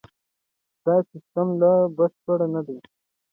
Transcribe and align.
دا 0.85 0.95
سیستم 1.09 1.47
لا 1.61 1.73
بشپړ 1.97 2.39
نه 2.53 2.61
دی. 2.67 2.77